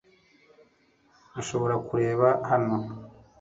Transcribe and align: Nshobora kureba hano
Nshobora 1.37 1.75
kureba 1.87 2.27
hano 2.49 2.77